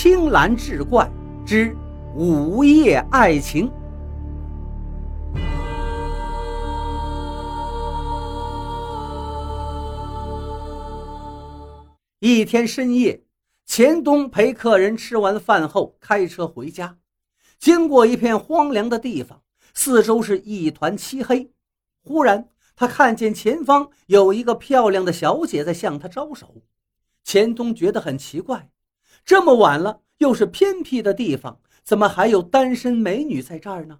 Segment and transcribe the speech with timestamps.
[0.00, 1.10] 青蓝志怪
[1.44, 1.76] 之
[2.14, 3.68] 午夜爱情。
[12.20, 13.24] 一天深夜，
[13.66, 16.96] 钱东陪客人吃完饭后开车回家，
[17.58, 19.42] 经过一片荒凉的地方，
[19.74, 21.50] 四周是一团漆黑。
[22.04, 26.62] 忽然，他看见前方有一个漂亮的小姐在向他招手。
[27.24, 28.70] 钱东觉得很奇怪，
[29.28, 33.98] 这么晚了，又是偏僻的地方，怎么还有单身美女在这儿呢？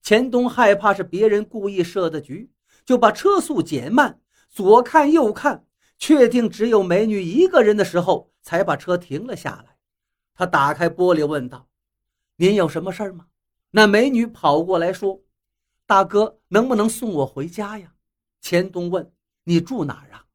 [0.00, 2.52] 钱东害怕是别人故意设的局，
[2.84, 5.66] 就把车速减慢，左看右看。
[5.98, 9.76] 确定只有美女一个人的时候，才把车停了下来。
[10.36, 11.66] 他打开玻璃问道
[12.38, 13.26] ：“您有什么事儿吗？”
[13.72, 15.20] 那美女跑过来说
[15.84, 17.92] ：“大哥，能不能送我回家呀？”
[18.40, 19.12] 钱东问
[19.42, 20.26] ：“你住哪儿啊？”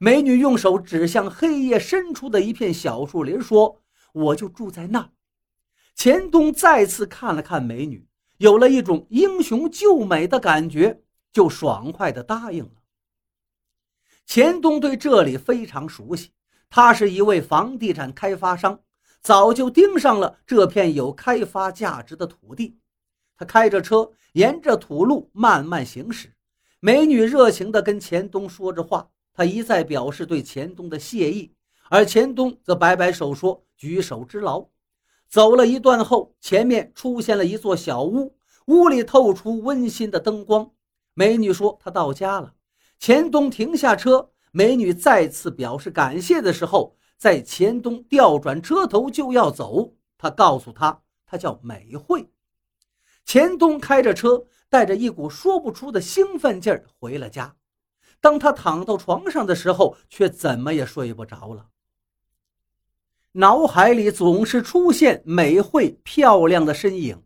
[0.00, 3.82] 美女用手指向黑夜深处的一片小树林，说
[4.14, 5.10] ：“我就住在那儿。”
[5.96, 12.70] 钱东再次看了看美女，有了一种英雄救美的感觉，就爽快地答应了。
[14.24, 16.30] 钱东对这里非常熟悉，
[16.70, 18.78] 他是一位房地产开发商，
[19.20, 22.78] 早就盯上了这片有开发价值的土地。
[23.36, 26.32] 他开着车沿着土路慢慢行驶，
[26.78, 29.08] 美女热情地跟钱东说着话，
[29.38, 31.54] 他一再表示对钱东的谢意，
[31.90, 34.66] 而钱东则摆摆手说举手之劳。
[35.28, 38.36] 走了一段后，前面出现了一座小屋，
[38.66, 40.68] 屋里透出温馨的灯光。
[41.14, 42.52] 美女说她到家了。
[42.98, 52.28] 钱东停下车，美女再次表示感谢的时候，在钱东调转车头就要走，他告诉她，她叫美惠。
[53.24, 57.54] 钱东开着车，带着一股说不出的兴奋劲儿回了家。
[58.20, 61.66] 当他躺到床上的时候，却怎么也睡不着了。
[63.32, 67.22] 脑海里总是出现美惠漂亮的身影，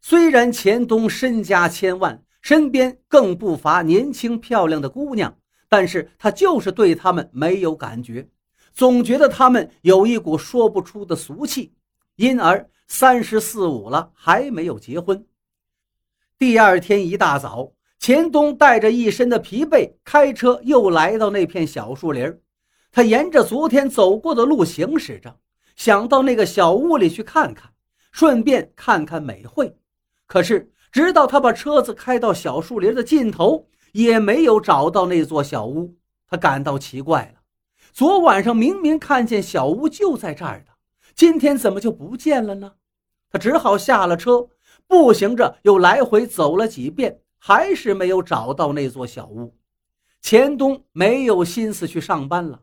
[0.00, 2.24] 虽然钱东身家千万。
[2.42, 5.36] 身边更不乏年轻漂亮的姑娘，
[5.68, 8.26] 但是他就是对她们没有感觉，
[8.72, 11.74] 总觉得她们有一股说不出的俗气，
[12.16, 15.26] 因而三十四五了还没有结婚。
[16.38, 22.40] 第二天一大早，钱东带着一身的疲惫，开车又来到那片小树林
[22.90, 25.38] 他沿着昨天走过的路行驶着，
[25.76, 27.70] 想到那个小屋里去看看，
[28.10, 29.76] 顺便看看美惠。
[30.26, 30.72] 可是。
[30.92, 35.94] 直到他把车子开到小树林的尽头，也没有找到那座小屋。
[36.26, 37.40] 他感到奇怪了：
[37.92, 40.72] 昨晚上明明看见小屋就在这儿的，
[41.14, 42.72] 今天怎么就不见了呢？
[43.30, 44.48] 他只好下了车，
[44.88, 49.56] 步行着又来回走了几遍，还是没有找到那座小屋。
[50.20, 52.60] 钱东没有心思去上班了，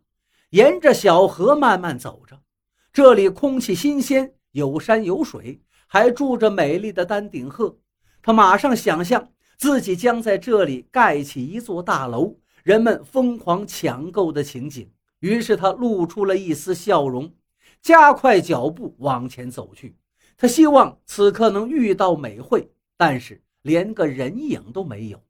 [0.51, 2.39] 沿着小河慢慢走着。
[2.93, 7.77] 这里空气新鲜，有山有水，还住着美丽的丹顶鹤。
[8.21, 14.89] 他马上想象自己将在这里盖起一座大楼，人们疯狂抢购的情景。
[15.19, 17.33] 于是他露出了一丝笑容，
[17.81, 19.95] 加快脚步往前走去。
[20.37, 25.22] 他希望此刻能遇到美惠，但是连个人影都没有。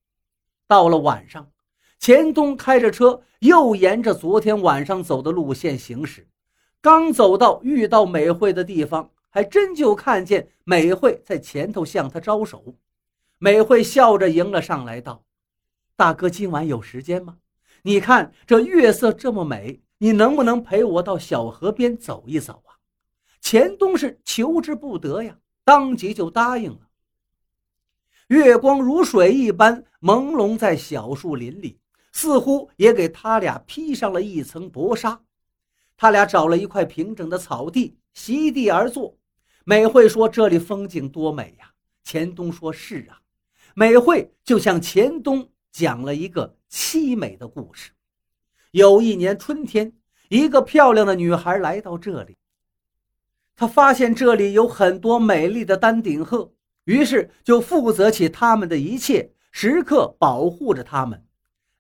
[0.68, 1.52] 到了晚上，
[1.98, 6.28] 钱东开着车又沿着昨天晚上走的路线行驶，
[6.80, 12.76] 刚走到遇到美惠的地方，还真就看见美惠在前头向他招手。
[13.40, 15.24] 美惠笑着迎了上来，道
[15.98, 17.38] ：“大哥，今晚有时间吗？
[17.82, 22.78] 你看这月色这么美，你能不能陪我到小河边走一走啊？”
[23.42, 26.87] 钱东是求之不得呀，当即就答应了。
[28.28, 31.80] 月光如水一般朦胧在小树林里，
[32.12, 35.22] 似乎也给他俩披上了一层薄纱。
[35.96, 39.18] 他俩找了一块平整的草地，席地而坐。
[39.64, 41.72] 美惠说：“这里风景多美呀！”
[42.04, 43.22] 钱东说：“是啊。”
[43.74, 47.92] 美惠就向钱东讲了一个凄美的故事。
[48.72, 49.94] 有一年春天，
[50.30, 52.36] 一个漂亮的女孩来到这里，
[53.56, 56.52] 她发现这里有很多美丽的丹顶鹤，
[56.88, 61.22] 于是就负责起他们的一切，时刻保护着他们。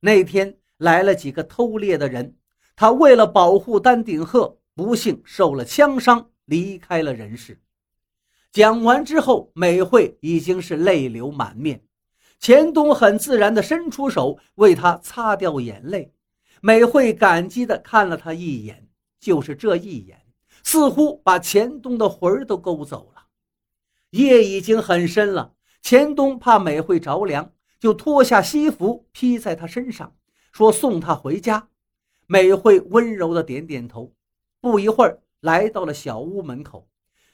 [0.01, 2.35] 那天来了几个偷猎的人，
[2.75, 7.57] 他为了保护丹顶鹤，不幸受了枪伤，离开了人世。
[8.51, 11.81] 讲完之后，美惠已经是泪流满面。
[12.37, 16.11] 钱东很自然地伸出手为他擦掉眼泪，
[16.59, 18.89] 美惠感激地看了他一眼，
[19.21, 20.21] 就是这一眼，
[20.65, 23.16] 似乎把钱东的魂儿都勾走了。
[24.17, 30.15] 夜已经很深了，钱东怕美惠着凉，就脱下西服披在她身上，
[30.51, 31.69] 说送她回家。
[32.25, 34.13] 美惠温柔地点点头。
[34.59, 36.89] 不一会儿，来到了小屋门口。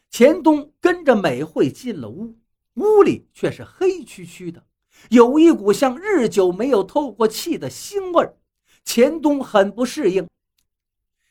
[0.10, 2.36] 钱东跟着美惠进了屋，
[2.76, 4.64] 屋里却是黑黢黢的，
[5.10, 8.38] 有一股像日久没有透过气的腥味儿。
[8.86, 10.28] 钱东很不适应。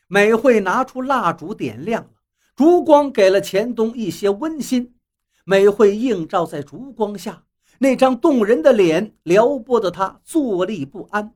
[0.07, 2.09] 美惠拿出蜡烛点亮了，
[2.55, 4.95] 烛光给了钱东一些温馨。
[5.45, 7.45] 美惠映照在烛光下，
[7.79, 11.35] 那张动人的脸撩拨得他坐立不安。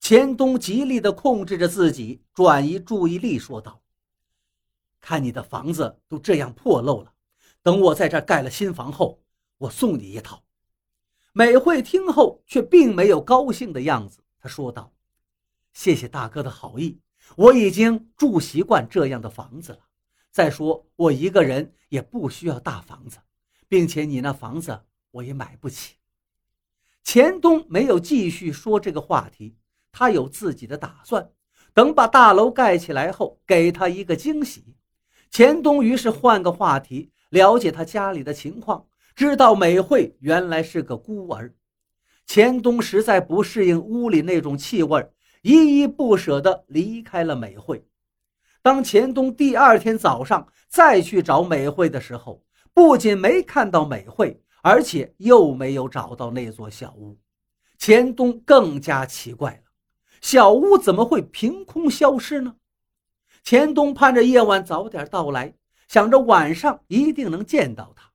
[0.00, 3.80] 钱东极力地控制着自己，转移注意力，说道。
[5.00, 7.12] 看你的房子都这样破漏了，
[7.62, 9.20] 等我在这盖了新房后，
[9.58, 10.42] 我送你一套。
[11.32, 14.92] 美惠听后却并没有高兴的样子，她说道
[15.72, 17.00] ：“谢谢大哥的好意，
[17.36, 19.78] 我已经住习惯这样的房子了。
[20.30, 23.18] 再说我一个人也不需要大房子，
[23.74, 25.96] 并且你那房子我也买不起。”
[27.02, 29.56] 钱东没有继续说这个话题，
[29.90, 31.28] 他有自己的打算，
[31.72, 34.76] 等把大楼盖起来后，给他一个惊喜。
[35.28, 38.86] 钱东于是换个话题，了解他家里的情况，
[39.16, 41.52] 知道美惠原来是个孤儿。
[42.26, 45.10] 钱东实在不适应屋里那种气味，
[45.42, 47.84] 依依不舍地离开了美惠。
[48.62, 52.43] 当钱东第二天早上再去找美惠的时候，
[52.74, 57.16] 不仅没看到美惠，而且又没有找到那座小屋。
[57.78, 59.70] 钱东更加奇怪了，
[60.20, 62.56] 小屋怎么会凭空消失呢？
[63.44, 65.54] 钱东盼着夜晚早点到来，
[65.86, 68.10] 想着晚上一定能见到他。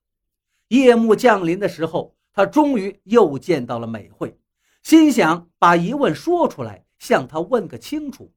[0.69, 4.37] 夜幕降临的时候，他终于又见到了美惠，
[4.83, 8.33] 心想把疑问说出来，向他问个清楚，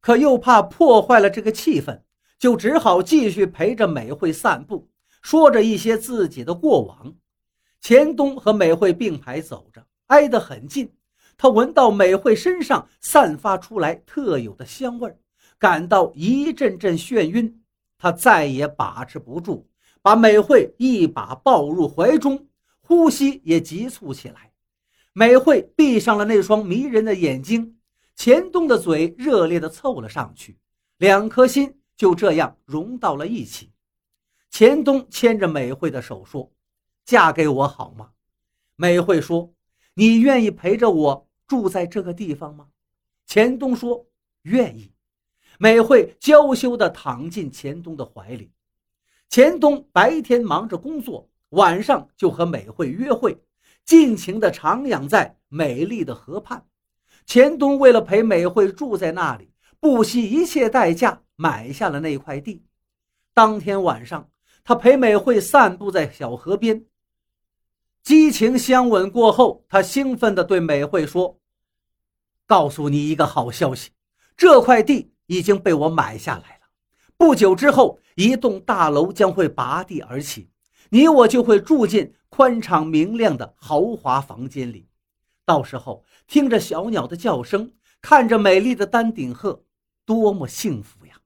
[0.00, 2.02] 可又怕破坏了这个气氛，
[2.38, 4.88] 就只好继续陪着美惠散步，
[5.26, 7.12] 说着一些自己的过往。
[7.80, 10.88] 钱东和美惠并排走着，挨得很近，
[11.36, 15.18] 他闻到美惠身上散发出来特有的香味儿。
[15.58, 17.60] 感到一阵阵眩晕，
[17.98, 19.66] 他再也把持不住，
[20.00, 22.46] 把美惠一把抱入怀中，
[22.80, 24.52] 呼吸也急促起来。
[25.12, 27.76] 美惠闭上了那双迷人的眼睛，
[28.14, 30.56] 钱东的嘴热烈地凑了上去，
[30.98, 33.72] 两颗心就这样融到了一起。
[34.58, 36.50] 钱东牵着美惠的手说
[37.04, 38.12] ：“嫁给我好吗？”
[38.74, 39.52] 美惠说
[39.92, 42.68] ：“你愿意陪着我住在这个地方吗？”
[43.28, 44.06] 钱东说
[44.44, 44.94] ：“愿意。”
[45.60, 48.50] 美惠娇羞地躺进钱东的怀里。
[49.28, 53.38] 钱东白天忙着工作，晚上就和美惠约会，
[53.84, 56.66] 尽情地徜徉在美丽的河畔。
[57.26, 62.64] 钱东为了陪美惠住在那里，不惜一切代价买下了那块地。
[63.34, 64.30] 当天晚上，
[64.66, 66.84] 他陪美惠散步在小河边，
[68.02, 71.38] 激情相吻过后，他兴奋地对美惠说
[72.46, 73.92] ：“告诉你一个好消息，
[74.36, 76.68] 这块地。”已经被我买下来了。
[77.16, 80.48] 不久之后，一栋大楼将会拔地而起，
[80.88, 84.88] 你我就会住进宽敞明亮的豪华房间里。
[85.44, 89.64] 到时候，听着小鸟的叫声，看着美丽的丹顶鹤，
[90.04, 91.20] 多么幸福呀！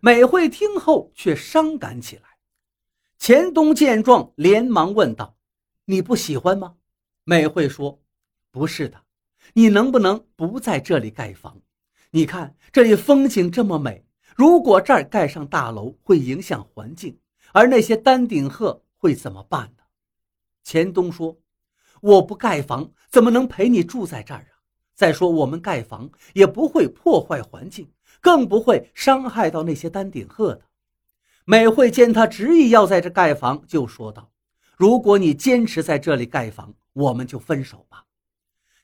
[0.00, 2.29] 美惠听后却伤感起来。
[3.20, 5.36] 钱东见状，连忙问道
[5.84, 6.76] ：“你不喜欢吗？”
[7.24, 8.00] 美惠说
[8.50, 8.98] ：“不是的，
[9.52, 11.60] 你能不能不在这里盖房？”
[12.12, 17.14] 你看这里风景这么美，如果这儿盖上大楼，会影响环境，
[17.52, 19.82] 而那些丹顶鹤会怎么办呢？
[20.64, 21.36] 钱东说
[22.00, 24.64] ：“我不盖房，怎么能陪你住在这儿啊？
[24.94, 30.62] 再说我们盖房也不会破坏环境，更不会伤害到那些丹顶鹤的。”
[31.44, 34.30] 美惠见他执意要在这盖房，就说道
[34.76, 38.04] ：“如果你坚持在这里盖房，我们就分手吧。”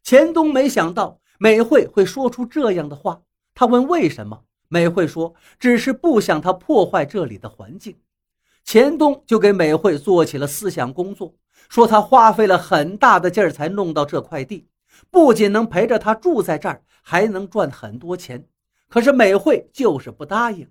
[0.03, 1.21] 钱东没想到。
[1.39, 3.21] 美惠会说出这样的话，
[3.55, 4.45] 他问为什么？
[4.69, 7.99] 美惠说：“只是不想他破坏这里的环境。”
[8.65, 11.35] 钱东就给美惠做起了思想工作，
[11.69, 14.67] 说他花费了很大的劲儿才弄到这块地，
[15.11, 18.49] 不仅能陪着他住在这儿，还能赚很多钱。
[18.89, 20.67] 可是美惠就是不答应。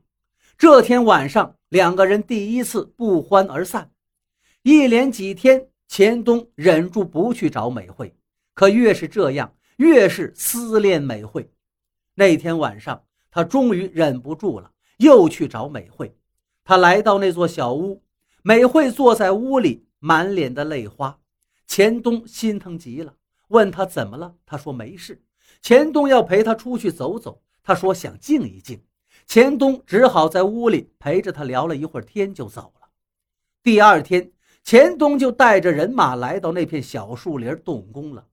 [0.58, 3.92] 这天晚上，两个人第一次不欢而散。
[4.62, 8.16] 一连几天，钱东忍住不去找美惠，
[8.54, 9.54] 可越是这样。
[9.78, 11.52] 越是思念美惠，
[12.14, 16.18] 那天晚上，他终于忍不住了，又去找美惠。
[16.64, 18.02] 他来到那座小屋，
[18.42, 21.20] 美惠坐在屋里，满脸的泪花。
[21.68, 23.14] 钱东心疼极了，
[23.50, 24.36] 问他怎么了。
[24.46, 25.22] 他说没事。
[25.62, 28.82] 钱东要陪他出去走走，他说想静一静。
[29.28, 32.88] 钱东只好在屋里陪着他聊了一会儿天，就走了。
[33.64, 34.32] 第二天，
[34.64, 38.26] 钱东就带着人马来到那片小树林动工了。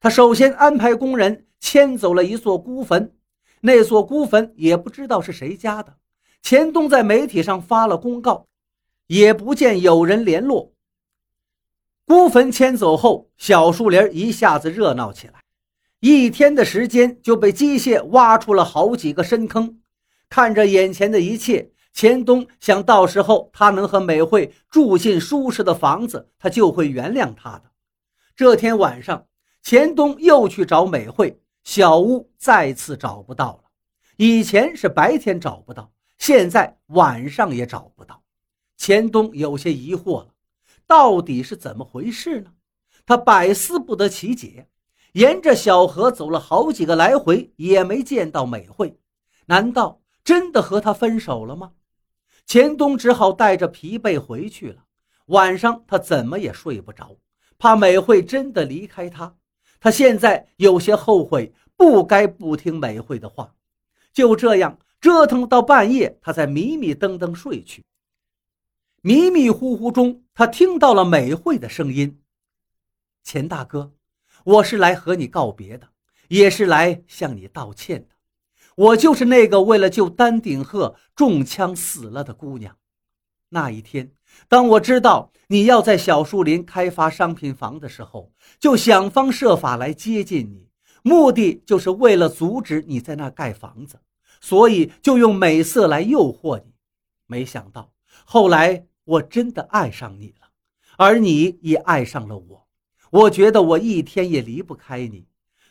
[0.00, 3.12] 他首先安排工人迁走了一座孤坟，
[3.60, 5.96] 那座孤坟也不知道是谁家的。
[6.40, 8.46] 钱东在媒体上发了公告，
[9.06, 10.72] 也不见有人联络。
[12.06, 15.42] 孤坟迁走后，小树林一下子热闹起来。
[16.00, 19.80] 一天的时间就被机械挖出了好几个深坑。
[20.28, 27.64] 看着眼前的一切，钱东想到时候他能和美惠住进舒适的房子，他就会原谅他的。
[28.36, 29.26] 这天晚上，
[29.62, 33.70] 钱东又去找美惠，小屋再次找不到了。
[34.16, 38.22] 以前是白天找不到，现在晚上也找不到。
[38.76, 40.28] 钱东有些疑惑了，
[40.86, 42.52] 到底是怎么回事呢？
[43.06, 44.68] 他百思不得其解。
[45.12, 49.00] 沿着小河走了好几个来回，也没见到美惠。
[49.46, 51.72] 难道真的和他分手了吗？
[52.44, 54.84] 钱东只好带着疲惫回去了。
[55.28, 57.16] 晚上他怎么也睡不着，
[57.56, 59.34] 怕美惠真的离开他。
[59.80, 63.54] 他现在有些后悔，不该不听美惠的话。
[64.12, 67.82] 就这样折腾到半夜，他才迷迷瞪瞪睡去。
[69.00, 72.20] 迷迷糊糊中，他听到了美惠的声音
[73.24, 73.94] ：“钱大哥。”
[74.44, 75.88] 我是来和你告别的，
[76.28, 78.14] 也是来向你道歉的。
[78.78, 82.76] 我就是那个为了救丹顶鹤中枪死了的姑娘。
[83.48, 84.12] 那一天，
[84.46, 90.68] 当我知道你要在小树林开发商品房的时候，就想方设法来接近你，
[91.02, 93.98] 目的就是为了阻止你在那盖房子，
[94.40, 96.72] 所以就用美色来诱惑你。
[97.26, 97.92] 没想到
[98.24, 100.46] 后来我真的爱上你了，
[100.96, 102.68] 而你也爱上了我。
[103.10, 105.26] 我觉得我一天也离不开你，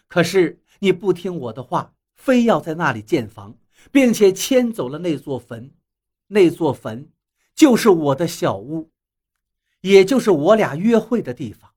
[0.09, 3.55] 可是你不听我的话，非要在那里建房，
[3.91, 5.71] 并且迁走了那座坟。
[6.27, 7.09] 那座坟
[7.55, 8.91] 就是我的小屋，
[9.79, 11.71] 也就是我俩约会的地方。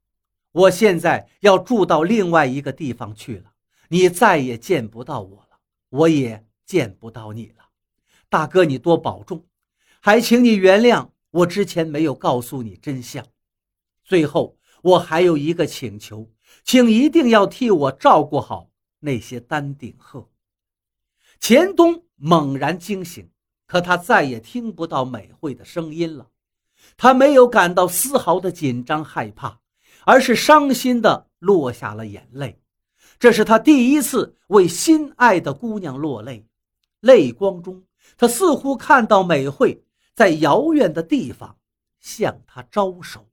[0.51, 3.53] 我现在要住到另外一个地方去了，
[3.89, 7.69] 你再也见不到我了，我也见不到你了。
[8.29, 9.47] 大哥，你多保重，
[10.01, 13.25] 还请你原谅我之前没有告诉你真相。
[14.03, 14.57] 最后。
[14.83, 16.33] 我还有一个请求，
[16.65, 18.71] 请一定要替我照顾好
[19.01, 20.30] 那些丹顶鹤。
[21.41, 23.31] 钱东猛然惊醒，
[23.67, 26.29] 可他再也听不到美惠的声音了。
[26.97, 29.61] 他没有感到丝毫的紧张害怕，
[30.05, 32.61] 而是伤心的落下了眼泪。
[33.19, 36.47] 这是他第一次为心爱的姑娘落泪，
[37.01, 37.85] 泪光中，
[38.19, 39.83] 他似乎看到美惠
[40.15, 41.57] 在遥远的地方
[42.01, 43.30] 向他招手。